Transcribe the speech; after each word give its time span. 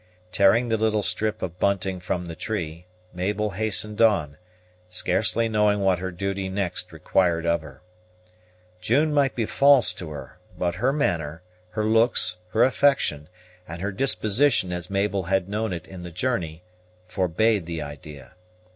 Tearing 0.31 0.69
the 0.69 0.77
little 0.77 1.03
strip 1.03 1.43
of 1.43 1.59
bunting 1.59 1.99
from 1.99 2.25
the 2.25 2.35
tree, 2.35 2.87
Mabel 3.13 3.51
hastened 3.51 4.01
on, 4.01 4.37
scarcely 4.89 5.47
knowing 5.47 5.81
what 5.81 5.99
her 5.99 6.09
duty 6.09 6.49
next 6.49 6.91
required 6.91 7.45
of 7.45 7.61
her. 7.61 7.83
June 8.79 9.13
might 9.13 9.35
be 9.35 9.45
false 9.45 9.93
to 9.93 10.09
her, 10.09 10.39
but 10.57 10.73
her 10.73 10.91
manner, 10.91 11.43
her 11.69 11.85
looks, 11.85 12.37
her 12.49 12.63
affection, 12.63 13.29
and 13.67 13.79
her 13.83 13.91
disposition 13.91 14.73
as 14.73 14.89
Mabel 14.89 15.25
had 15.25 15.47
known 15.47 15.71
it 15.71 15.87
in 15.87 16.01
the 16.01 16.09
journey, 16.09 16.63
forbade 17.07 17.67
the 17.67 17.83
idea. 17.83 18.31